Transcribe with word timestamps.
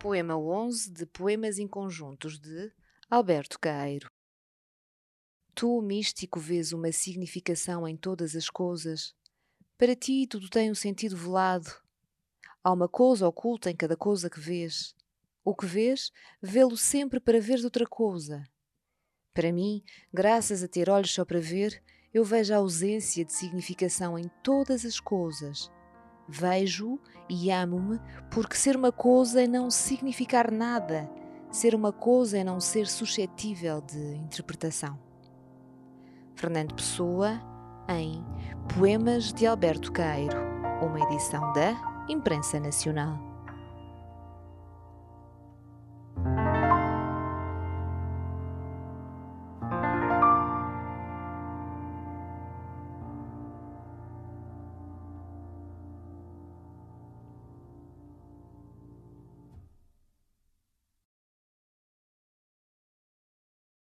Poema 0.00 0.34
11 0.34 0.92
de 0.92 1.04
Poemas 1.04 1.58
Inconjuntos 1.58 2.38
de 2.38 2.72
Alberto 3.10 3.60
Caeiro. 3.60 4.10
Tu, 5.54 5.82
místico, 5.82 6.40
vês 6.40 6.72
uma 6.72 6.90
significação 6.90 7.86
em 7.86 7.94
todas 7.98 8.34
as 8.34 8.48
coisas. 8.48 9.14
Para 9.76 9.94
ti, 9.94 10.26
tudo 10.26 10.48
tem 10.48 10.70
um 10.70 10.74
sentido 10.74 11.18
velado. 11.18 11.70
Há 12.64 12.72
uma 12.72 12.88
coisa 12.88 13.28
oculta 13.28 13.70
em 13.70 13.76
cada 13.76 13.94
coisa 13.94 14.30
que 14.30 14.40
vês. 14.40 14.94
O 15.44 15.54
que 15.54 15.66
vês, 15.66 16.10
vê-lo 16.40 16.78
sempre 16.78 17.20
para 17.20 17.38
ver 17.38 17.62
outra 17.62 17.86
coisa. 17.86 18.42
Para 19.34 19.52
mim, 19.52 19.84
graças 20.10 20.62
a 20.62 20.68
ter 20.68 20.88
olhos 20.88 21.12
só 21.12 21.26
para 21.26 21.40
ver, 21.40 21.84
eu 22.14 22.24
vejo 22.24 22.54
a 22.54 22.56
ausência 22.56 23.22
de 23.22 23.34
significação 23.34 24.18
em 24.18 24.30
todas 24.42 24.86
as 24.86 24.98
coisas. 24.98 25.70
Vejo 26.30 26.98
e 27.28 27.50
amo-me 27.50 28.00
porque 28.30 28.56
ser 28.56 28.76
uma 28.76 28.92
coisa 28.92 29.42
é 29.42 29.48
não 29.48 29.68
significar 29.68 30.50
nada, 30.50 31.10
ser 31.50 31.74
uma 31.74 31.92
coisa 31.92 32.38
é 32.38 32.44
não 32.44 32.60
ser 32.60 32.86
suscetível 32.86 33.80
de 33.80 34.14
interpretação. 34.14 34.96
Fernando 36.36 36.74
Pessoa, 36.74 37.40
em 37.88 38.24
Poemas 38.72 39.32
de 39.32 39.44
Alberto 39.44 39.90
Cairo, 39.90 40.38
uma 40.80 41.00
edição 41.00 41.52
da 41.52 42.04
Imprensa 42.08 42.60
Nacional. 42.60 43.29